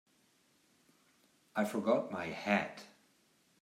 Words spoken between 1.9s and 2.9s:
my hat.